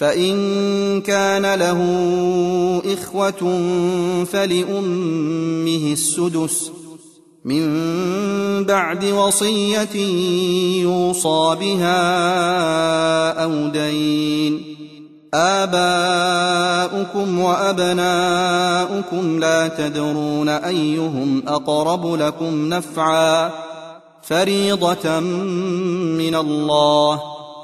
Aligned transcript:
فإن 0.00 1.00
كان 1.00 1.54
له 1.54 1.80
إخوة 2.92 3.60
فلأمه 4.24 5.92
السدس. 5.92 6.70
من 7.44 8.64
بعد 8.64 9.04
وصية 9.04 9.96
يوصى 10.82 11.56
بها 11.60 13.44
أو 13.44 13.68
دين. 13.68 14.76
آباؤكم 15.34 17.38
وأبناؤكم 17.38 19.38
لا 19.38 19.68
تدرون 19.68 20.48
أيهم 20.48 21.42
أقرب 21.48 22.14
لكم 22.14 22.68
نفعا. 22.68 23.50
فريضة 24.22 25.20
من 25.20 26.34
الله. 26.34 27.39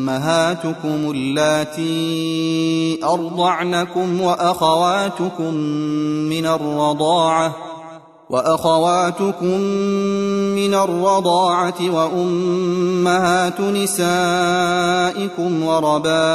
وأمهاتكم 0.00 1.10
اللاتي 1.10 2.98
أرضعنكم 3.04 4.20
وأخواتكم 4.20 5.54
من 6.28 6.46
الرضاعة 6.46 7.56
وأخواتكم 8.30 9.60
من 10.56 10.74
الرضاعة 10.74 11.74
وأمهات 11.80 13.60
نسائكم 13.60 13.92
وربائبكم 15.62 16.26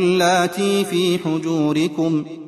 اللاتي 0.00 0.84
في 0.84 1.18
حجوركم 1.18 2.24
ۖ 2.24 2.47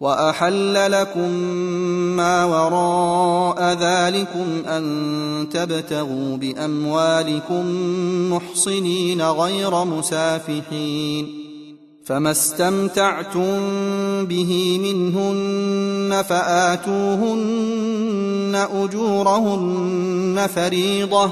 وأحل 0.00 0.92
لكم 0.92 1.30
ما 2.16 2.44
وراء 2.44 3.62
ذلكم 3.62 4.68
أن 4.68 5.48
تبتغوا 5.52 6.36
بأموالكم 6.36 7.64
محصنين 8.32 9.22
غير 9.22 9.84
مسافحين 9.84 11.46
فما 12.04 12.30
استمتعتم 12.30 13.60
به 14.26 14.78
منهن 14.82 16.22
فآتوهن 16.22 17.86
أجورهن 18.74 20.48
فريضة 20.54 21.30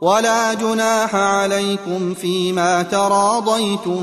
ولا 0.00 0.54
جناح 0.54 1.14
عليكم 1.14 2.14
فيما 2.14 2.82
تراضيتم 2.82 4.02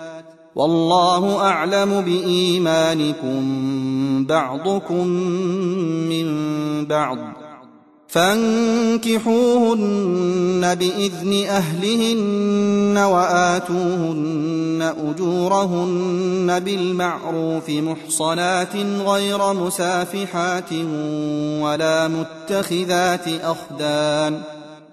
والله 0.55 1.37
أعلم 1.37 2.01
بإيمانكم 2.01 3.41
بعضكم 4.25 5.07
من 6.09 6.27
بعض 6.85 7.17
فانكحوهن 8.07 9.25
بإذن 10.75 11.45
أهلهن 11.49 12.97
وآتوهن 12.97 14.93
أجورهن 15.07 16.59
بالمعروف 16.59 17.69
محصنات 17.69 18.75
غير 19.05 19.53
مسافحات 19.53 20.73
ولا 21.61 22.07
متخذات 22.07 23.27
أخدان 23.27 24.41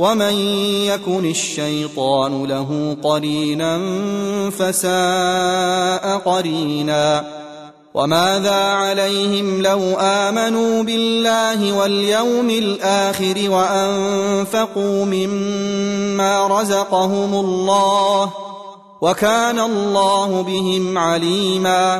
ومن 0.00 0.34
يكن 0.86 1.30
الشيطان 1.30 2.44
له 2.44 2.96
قرينا 3.02 3.78
فساء 4.50 6.18
قرينا 6.18 7.24
وماذا 7.94 8.54
عليهم 8.54 9.62
لو 9.62 9.80
امنوا 10.00 10.82
بالله 10.82 11.78
واليوم 11.78 12.50
الآخر 12.50 13.50
وانفقوا 13.50 15.04
مما 15.04 16.46
رزقهم 16.60 17.34
الله 17.34 18.30
وكان 19.00 19.60
الله 19.60 20.42
بهم 20.42 20.98
عليما 20.98 21.96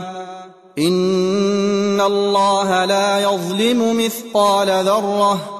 ان 0.79 2.01
الله 2.01 2.85
لا 2.85 3.19
يظلم 3.21 4.05
مثقال 4.05 4.69
ذره 4.69 5.60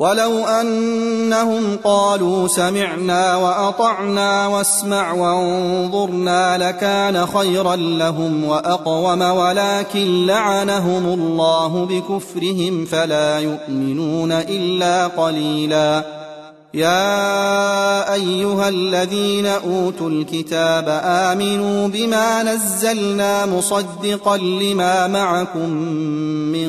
ولو 0.00 0.46
أنهم 0.46 1.76
قالوا 1.84 2.48
سمعنا 2.48 3.36
وأطعنا 3.36 4.46
واسمع 4.46 5.12
وانظرنا 5.12 6.58
لكان 6.58 7.26
خيرا 7.26 7.76
لهم 7.76 8.44
وأقوم 8.44 9.22
ولكن 9.22 10.26
لعنهم 10.26 11.06
الله 11.06 11.84
بكفرهم 11.86 12.84
فلا 12.84 13.38
يؤمنون 13.38 14.32
إلا 14.32 15.06
قليلاً. 15.06 16.20
يا 16.74 18.14
أيها 18.14 18.68
الذين 18.68 19.46
أوتوا 19.46 20.10
الكتاب 20.10 21.00
آمنوا 21.04 21.88
بما 21.88 22.42
نزلنا 22.42 23.46
مصدقا 23.46 24.36
لما 24.36 25.06
معكم 25.06 25.70
من 26.52 26.68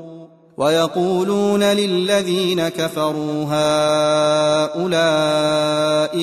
ويقولون 0.61 1.63
للذين 1.63 2.69
كفروا 2.69 3.45
هؤلاء 3.49 4.85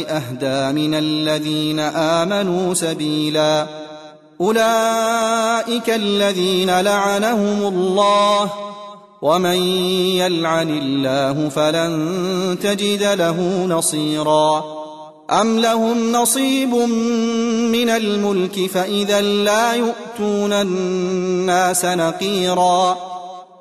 أهدى 0.09 0.73
من 0.73 0.95
الذين 0.95 1.81
آمنوا 1.81 2.75
سبيلا. 2.75 3.67
أولئك 4.41 5.91
الذين 5.91 6.81
لعنهم 6.81 7.75
الله. 7.75 8.53
ومن 9.23 9.63
يلعن 10.17 10.71
الله 10.71 11.49
فلن 11.49 12.59
تجد 12.63 13.03
له 13.03 13.67
نصيرا. 13.67 14.65
أم 15.31 15.59
لهم 15.59 16.13
نصيب 16.13 16.75
من 17.73 17.89
الملك 17.89 18.71
فإذا 18.71 19.21
لا 19.21 19.73
يؤتون 19.75 20.53
الناس 20.53 21.85
نقيرا. 21.85 23.18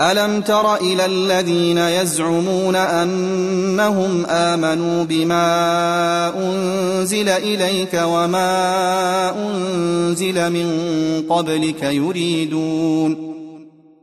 ألم 0.00 0.40
تر 0.40 0.74
إلى 0.74 1.06
الذين 1.06 1.78
يزعمون 1.78 2.76
أنهم 2.76 4.26
آمنوا 4.26 5.04
بما 5.04 6.32
أنزل 6.36 7.28
إليك 7.28 8.00
وما 8.04 9.32
أنزل 9.46 10.50
من 10.50 10.68
قبلك 11.28 11.82
يريدون 11.82 13.39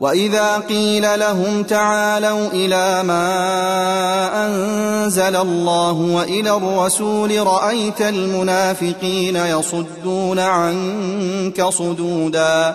واذا 0.00 0.58
قيل 0.58 1.20
لهم 1.20 1.62
تعالوا 1.62 2.48
إلى 2.52 3.02
ما 3.02 4.46
انزل 4.46 5.36
الله 5.36 5.92
والى 5.92 6.56
الرسول 6.56 7.46
رايت 7.46 8.02
المنافقين 8.02 9.36
يصدون 9.36 10.38
عنك 10.38 11.62
صدودا 11.64 12.74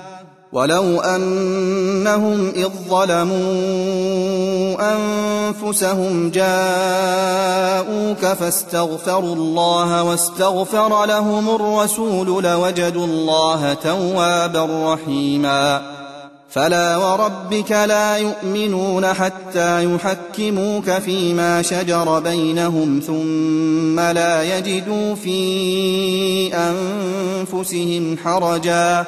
ولو 0.51 1.01
أنهم 1.01 2.51
إذ 2.55 2.69
ظلموا 2.89 3.41
أنفسهم 4.95 6.31
جاءوك 6.31 8.25
فاستغفروا 8.25 9.35
الله 9.35 10.03
واستغفر 10.03 11.05
لهم 11.05 11.55
الرسول 11.55 12.43
لوجدوا 12.43 13.05
الله 13.05 13.73
توابا 13.73 14.93
رحيما. 14.93 15.81
فلا 16.49 16.97
وربك 16.97 17.71
لا 17.71 18.17
يؤمنون 18.17 19.13
حتى 19.13 19.95
يحكموك 19.95 20.91
فيما 20.91 21.61
شجر 21.61 22.19
بينهم 22.19 23.01
ثم 23.07 23.99
لا 23.99 24.57
يجدوا 24.57 25.15
في 25.15 26.51
أنفسهم 26.53 28.17
حرجا. 28.23 29.05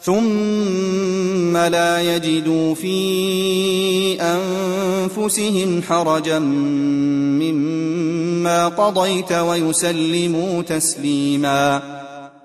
ثم 0.00 1.56
لا 1.56 2.16
يجدوا 2.16 2.74
في 2.74 4.20
أنفسهم 4.20 5.82
حرجا 5.82 6.38
مما 7.38 8.68
قضيت 8.68 9.32
ويسلموا 9.32 10.62
تسليما. 10.62 11.82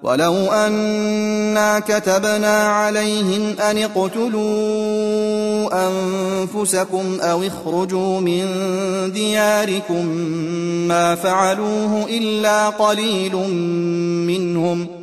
ولو 0.04 0.34
أنا 0.34 1.80
كتبنا 1.80 2.68
عليهم 2.68 3.56
أن 3.60 3.78
اقتلوا 3.78 5.70
أنفسكم 5.88 7.18
أو 7.22 7.44
اخرجوا 7.44 8.20
من 8.20 8.46
دياركم 9.14 10.06
ما 10.88 11.16
فعلوه 11.16 12.06
إلا 12.10 12.70
قليل 12.70 13.36
منهم 14.28 15.03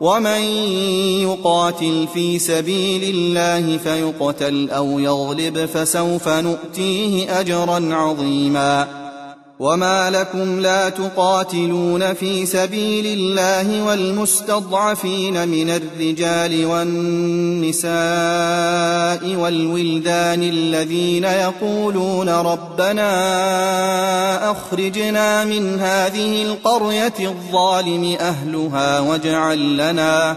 ومن 0.00 0.40
يقاتل 1.22 2.08
في 2.14 2.38
سبيل 2.38 3.14
الله 3.16 3.78
فيقتل 3.78 4.70
أو 4.70 4.98
يغلب 4.98 5.66
فسوف 5.66 6.28
نؤتيه 6.28 7.40
أجرا 7.40 7.94
عظيما. 7.94 8.99
وما 9.60 10.10
لكم 10.10 10.60
لا 10.60 10.88
تقاتلون 10.88 12.14
في 12.14 12.46
سبيل 12.46 13.06
الله 13.06 13.86
والمستضعفين 13.86 15.48
من 15.48 15.70
الرجال 15.70 16.66
والنساء 16.66 17.90
والولدان 19.36 20.42
الذين 20.42 21.24
يقولون 21.24 22.28
ربنا 22.28 23.10
اخرجنا 24.50 25.44
من 25.44 25.80
هذه 25.80 26.42
القريه 26.42 27.14
الظالم 27.20 28.16
اهلها 28.20 29.00
واجعل 29.00 29.76
لنا 29.76 30.36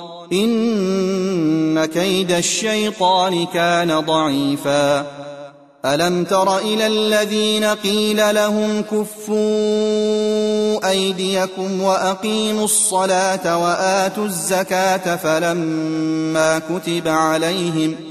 إن 0.31 1.85
كيد 1.85 2.31
الشيطان 2.31 3.45
كان 3.45 3.99
ضعيفا. 3.99 5.05
ألم 5.85 6.23
تر 6.23 6.57
إلى 6.57 6.87
الذين 6.87 7.65
قيل 7.65 8.35
لهم 8.35 8.81
كفوا 8.81 10.89
أيديكم 10.89 11.81
وأقيموا 11.81 12.65
الصلاة 12.65 13.63
وآتوا 13.63 14.25
الزكاة 14.25 15.15
فلما 15.15 16.59
كتب 16.59 17.07
عليهم 17.07 17.95
ۖ 18.07 18.10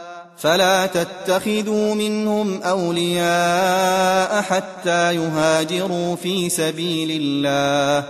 فلا 0.41 0.85
تتخذوا 0.85 1.93
منهم 1.93 2.61
أولياء 2.63 4.41
حتى 4.41 5.15
يهاجروا 5.15 6.15
في 6.15 6.49
سبيل 6.49 7.21
الله. 7.21 8.07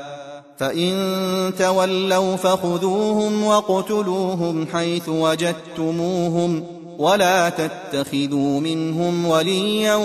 فإن 0.59 1.53
تولوا 1.59 2.35
فخذوهم 2.35 3.43
واقتلوهم 3.43 4.67
حيث 4.73 5.09
وجدتموهم 5.09 6.63
ولا 6.97 7.49
تتخذوا 7.49 8.59
منهم 8.59 9.25
وليا 9.25 9.95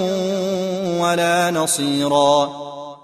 ولا 1.00 1.50
نصيرا. 1.50 2.65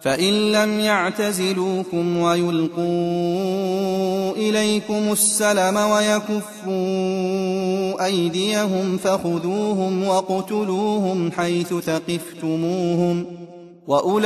فإن 0.00 0.52
لم 0.52 0.80
يعتزلوكم 0.80 2.16
ويلقوا 2.16 2.86
إليكم 4.36 5.12
السلم 5.12 5.76
ويكفوا 5.76 6.74
أيديهم 8.04 8.96
فخذوهم 8.96 10.04
واقتلوهم 10.04 11.32
حيث 11.32 11.74
ثقفتموهم 11.74 13.26
وأولئكم 13.86 14.24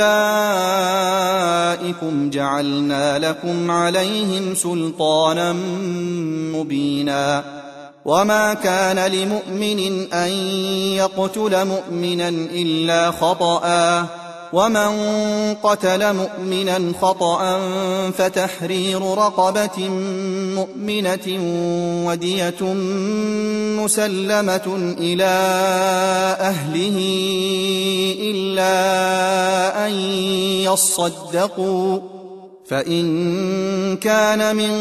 جعلنا 2.29 3.19
لكم 3.19 3.71
عليهم 3.71 4.55
سلطانا 4.55 5.53
مبينا 6.53 7.43
وما 8.05 8.53
كان 8.53 9.11
لمؤمن 9.11 10.13
أن 10.13 10.31
يقتل 10.97 11.65
مؤمنا 11.65 12.29
إلا 12.29 13.11
خطأ 13.11 14.22
ومن 14.53 14.93
قتل 15.63 16.13
مؤمنا 16.13 16.93
خطا 17.01 17.59
فتحرير 18.17 19.01
رقبه 19.01 19.89
مؤمنه 20.55 21.27
وديه 22.07 22.61
مسلمه 23.81 24.93
إلى 24.99 25.33
اهله 26.39 26.97
الا 28.21 28.67
ان 29.87 29.93
يصدقوا 30.69 31.99
فان 32.65 33.97
كان 33.97 34.55
من 34.55 34.71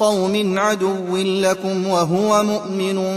قوم 0.00 0.58
عدو 0.58 1.16
لكم 1.16 1.86
وهو 1.86 2.42
مؤمن 2.42 3.14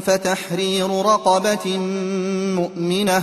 فتحرير 0.00 0.90
رقبه 0.90 1.78
مؤمنه 2.56 3.22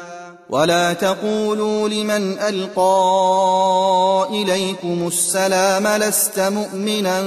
ولا 0.51 0.93
تقولوا 0.93 1.89
لمن 1.89 2.39
ألقى 2.39 4.27
إليكم 4.29 5.07
السلام 5.07 5.87
لست 5.87 6.39
مؤمنا 6.39 7.21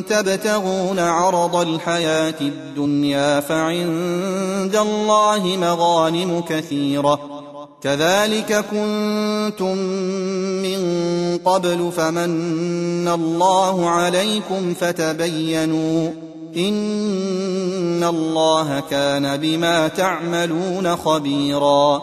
تبتغون 0.00 0.98
عرض 0.98 1.56
الحياة 1.56 2.34
الدنيا 2.40 3.40
فعند 3.40 4.76
الله 4.76 5.56
مغانم 5.60 6.40
كثيرة. 6.48 7.20
كذلك 7.82 8.64
كنتم 8.70 9.76
من 10.62 10.80
قبل 11.44 11.92
فمن 11.96 13.08
الله 13.08 13.88
عليكم 13.90 14.74
فتبينوا 14.74 16.10
إن 16.56 18.04
الله 18.04 18.82
كان 18.90 19.36
بما 19.36 19.88
تعملون 19.88 20.96
خبيرا. 20.96 22.02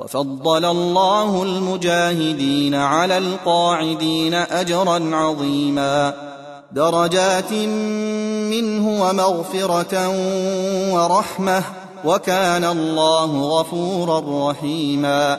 وفضل 0.00 0.64
الله 0.64 1.42
المجاهدين 1.42 2.74
على 2.74 3.18
القاعدين 3.18 4.34
أجرا 4.34 5.16
عظيما. 5.16 6.14
درجات 6.72 7.52
منه 8.52 9.02
ومغفرة 9.02 10.08
ورحمة 10.94 11.62
وكان 12.04 12.64
الله 12.64 13.42
غفورا 13.42 14.50
رحيما. 14.50 15.38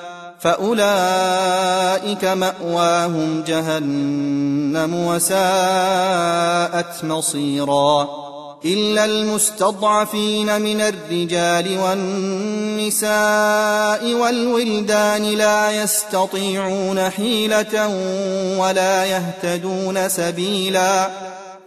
فأولئك 0.41 2.25
مأواهم 2.25 3.43
جهنم 3.47 5.07
وساءت 5.07 7.03
مصيرا 7.03 8.09
إلا 8.65 9.05
المستضعفين 9.05 10.61
من 10.61 10.81
الرجال 10.81 11.79
والنساء 11.79 13.03
والولدان 14.13 15.23
لا 15.23 15.71
يستطيعون 15.83 17.09
حيلة 17.09 17.87
ولا 18.57 19.05
يهتدون 19.05 20.09
سبيلا 20.09 21.09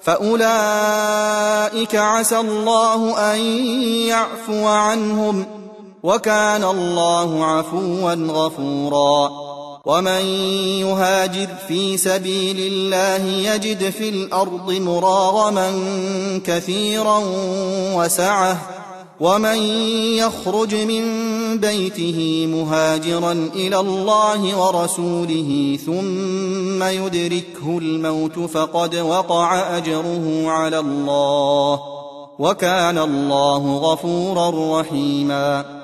فأولئك 0.02 1.96
عسى 1.96 2.38
الله 2.38 3.32
أن 3.34 3.38
يعفو 4.08 4.66
عنهم 4.66 5.46
ۖ 5.60 5.63
وكان 6.05 6.64
الله 6.64 7.44
عفوا 7.44 8.14
غفورا. 8.14 9.30
ومن 9.84 10.24
يهاجر 10.80 11.48
في 11.68 11.96
سبيل 11.96 12.72
الله 12.72 13.26
يجد 13.26 13.90
في 13.90 14.09
الأرض 14.09 14.72
مراغما 14.72 15.70
كثيرا 16.46 17.22
وسعة. 17.96 18.57
ومن 19.20 19.57
يخرج 20.16 20.74
من 20.74 21.05
بيته 21.59 22.46
مهاجرا 22.52 23.32
إلى 23.55 23.80
الله 23.80 24.59
ورسوله 24.59 25.78
ثم 25.86 26.82
يدركه 26.82 27.78
الموت 27.78 28.38
فقد 28.38 28.96
وقع 28.96 29.76
أجره 29.76 30.44
على 30.46 30.78
الله. 30.78 31.80
وكان 32.38 32.98
الله 32.98 33.76
غفورا 33.76 34.80
رحيما. 34.80 35.84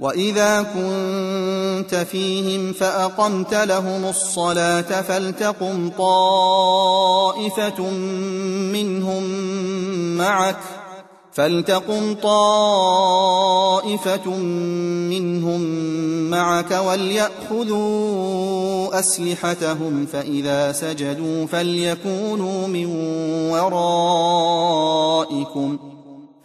واذا 0.00 0.62
كنت 0.62 1.94
فيهم 1.94 2.72
فاقمت 2.72 3.54
لهم 3.54 4.04
الصلاه 4.04 5.02
فلتقم 5.02 5.90
طائفه 5.98 7.90
منهم 8.72 9.24
معك 10.16 10.56
فلتقم 11.32 12.14
طائفة 12.14 13.10
منهم 15.10 15.60
معك 16.30 16.70
وليأخذوا 16.86 18.18
أسلحتهم 18.98 20.06
فإذا 20.06 20.72
سجدوا 20.72 21.46
فليكونوا 21.46 22.66
من 22.66 22.86
ورائكم 23.50 24.58
ۖ 25.90 25.93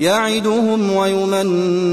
يعدهم 0.00 0.92
ويمنيهم 0.92 1.84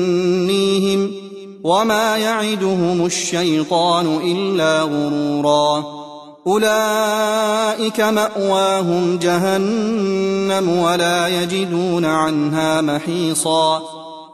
وما 1.64 2.18
يعدهم 2.18 3.06
الشيطان 3.06 4.20
إلا 4.24 4.82
غرورا. 4.82 5.84
أولئك 6.47 7.99
مأواهم 7.99 9.20
جهنم 9.22 10.70
ولا 10.78 11.28
يجدون 11.28 12.06
عنها 12.06 12.82
محيصا. 12.82 13.93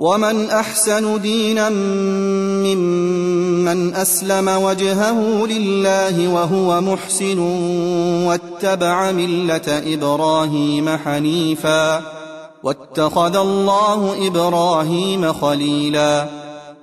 ومن 0.00 0.50
احسن 0.50 1.20
دينا 1.20 1.68
ممن 2.64 3.94
اسلم 3.94 4.48
وجهه 4.48 5.46
لله 5.46 6.28
وهو 6.28 6.80
محسن 6.80 7.38
واتبع 8.26 9.12
مله 9.12 9.94
إبراهيم 9.94 10.96
حنيفا 10.96 12.02
واتخذ 12.62 13.36
الله 13.36 14.26
إبراهيم 14.26 15.32
خليلا 15.32 16.28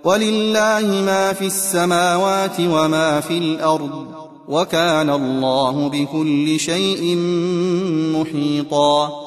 ولله 0.03 1.01
ما 1.05 1.33
في 1.33 1.45
السماوات 1.45 2.59
وما 2.59 3.19
في 3.19 3.37
الأرض 3.37 4.05
وكان 4.47 5.09
الله 5.09 5.89
بكل 5.89 6.59
شيء 6.59 7.15
محيطا 8.15 9.26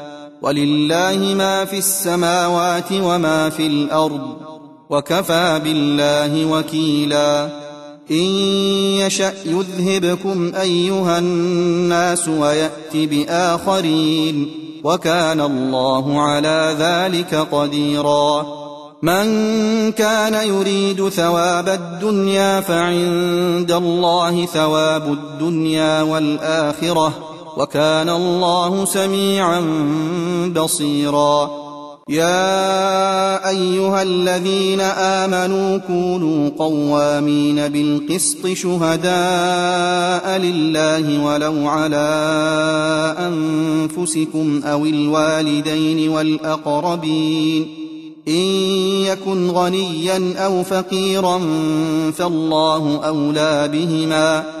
ولله 0.41 1.33
ما 1.37 1.65
في 1.65 1.77
السماوات 1.77 2.91
وما 2.91 3.49
في 3.49 3.67
الأرض 3.67 4.35
وكفى 4.89 5.61
بالله 5.63 6.45
وكيلا. 6.45 7.49
إن 8.11 8.25
يشأ 9.05 9.33
يذهبكم 9.45 10.51
أيها 10.61 11.19
الناس 11.19 12.27
ويأت 12.27 12.93
بآخرين 12.93 14.51
وكان 14.83 15.41
الله 15.41 16.21
على 16.21 16.75
ذلك 16.79 17.35
قديرا. 17.35 18.45
من 19.01 19.25
كان 19.91 20.47
يريد 20.47 21.09
ثواب 21.09 21.69
الدنيا 21.69 22.61
فعند 22.61 23.71
الله 23.71 24.45
ثواب 24.45 25.13
الدنيا 25.13 26.01
والآخرة. 26.01 27.30
وكان 27.57 28.09
الله 28.09 28.85
سميعا 28.85 29.61
بصيرا. 30.55 31.61
يا 32.09 33.49
أيها 33.49 34.01
الذين 34.01 34.81
آمنوا 34.81 35.77
كونوا 35.77 36.49
قوامين 36.59 37.67
بالقسط 37.67 38.47
شهداء 38.47 40.37
لله 40.37 41.23
ولو 41.23 41.67
على 41.67 42.07
أنفسكم 43.19 44.61
أو 44.65 44.85
الوالدين 44.85 46.09
والأقربين. 46.09 47.67
إن 48.27 48.47
يكن 49.05 49.49
غنيا 49.49 50.33
أو 50.37 50.63
فقيرا 50.63 51.39
فالله 52.11 52.99
أولى 53.07 53.67
بهما. 53.73 54.60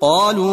قالوا 0.00 0.48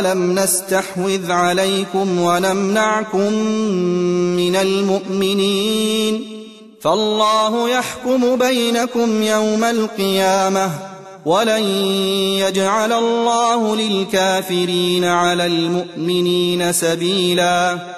ألم 0.00 0.38
نستحوذ 0.38 1.32
عليكم 1.32 2.20
ونمنعكم 2.20 3.32
من 4.36 4.56
المؤمنين 4.56 6.24
فالله 6.80 7.68
يحكم 7.68 8.36
بينكم 8.36 9.22
يوم 9.22 9.64
القيامة 9.64 10.70
ولن 11.26 11.64
يجعل 12.38 12.92
الله 12.92 13.76
للكافرين 13.76 15.04
على 15.04 15.46
المؤمنين 15.46 16.72
سبيلاً 16.72 17.97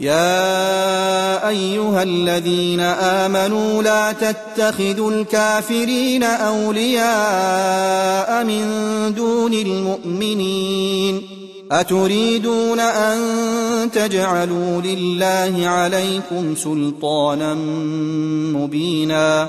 يا 0.00 1.48
أيها 1.48 2.02
الذين 2.02 2.80
آمنوا 2.80 3.82
لا 3.82 4.12
تتخذوا 4.12 5.10
الكافرين 5.10 6.22
أولياء 6.22 6.84
من 8.44 8.64
دون 9.16 9.52
المؤمنين 9.52 11.22
أتريدون 11.72 12.80
أن 12.80 13.20
تجعلوا 13.92 14.82
لله 14.82 15.68
عليكم 15.68 16.54
سلطانا 16.56 17.54
مبينا 18.54 19.48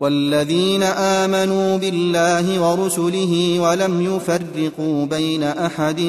والذين 0.00 0.82
آمنوا 0.82 1.76
بالله 1.76 2.70
ورسله 2.70 3.60
ولم 3.60 4.16
يفرقوا 4.16 5.06
بين 5.06 5.42
أحد 5.42 6.00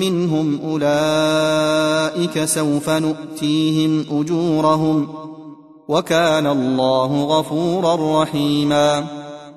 منهم 0.00 0.60
أولئك 0.64 2.44
سوف 2.44 2.90
نؤتيهم 2.90 4.06
أجورهم 4.10 5.08
وكان 5.88 6.46
الله 6.46 7.24
غفورا 7.24 8.22
رحيما. 8.22 9.04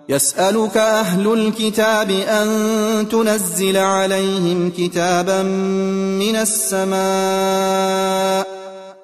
يسألك 0.09 0.77
أهل 0.77 1.33
الكتاب 1.33 2.11
أن 2.11 2.47
تنزل 3.09 3.77
عليهم 3.77 4.71
كتابا 4.77 5.43
من 6.19 6.35
السماء 6.35 8.52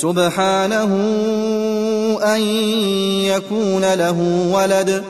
سبحانه 0.00 0.92
أن 2.22 2.40
يكون 3.24 3.94
له 3.94 4.48
ولد 4.52 5.04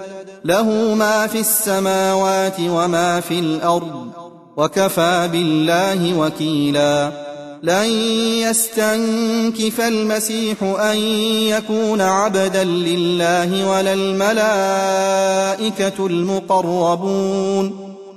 له 0.44 0.94
ما 0.94 1.26
في 1.26 1.40
السماوات 1.40 2.56
وما 2.60 3.20
في 3.20 3.38
الأرض 3.38 4.06
وكفى 4.56 5.28
بالله 5.32 6.18
وكيلا. 6.18 7.12
لن 7.62 7.88
يستنكف 8.48 9.80
المسيح 9.80 10.62
أن 10.62 10.96
يكون 11.52 12.00
عبدا 12.00 12.64
لله 12.64 13.70
ولا 13.70 13.92
الملائكة 13.92 14.46
المقربون. 16.06 17.97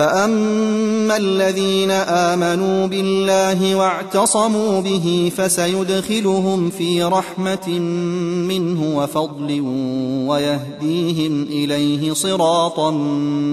فاما 0.00 1.16
الذين 1.16 1.90
امنوا 1.90 2.86
بالله 2.86 3.74
واعتصموا 3.74 4.80
به 4.80 5.32
فسيدخلهم 5.36 6.70
في 6.70 7.02
رحمه 7.02 7.68
منه 8.48 8.98
وفضل 8.98 9.60
ويهديهم 10.28 11.42
اليه 11.42 12.12
صراطا 12.12 12.90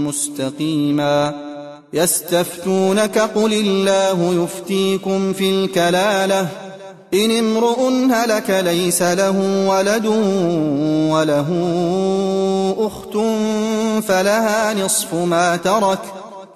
مستقيما 0.08 1.36
يستفتونك 1.94 3.18
قل 3.18 3.54
الله 3.54 4.44
يفتيكم 4.44 5.34
في 5.34 5.50
الكلاله 5.50 6.48
ان 7.14 7.32
امرؤ 7.32 7.80
هلك 8.12 8.50
ليس 8.50 9.02
له 9.02 9.68
ولد 9.70 10.06
وله 11.12 11.50
اخت 12.78 13.18
فلها 14.08 14.74
نصف 14.74 15.14
ما 15.14 15.56
ترك 15.56 16.00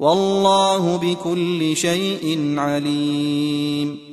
والله 0.00 0.96
بكل 0.96 1.76
شيء 1.76 2.54
عليم. 2.58 4.09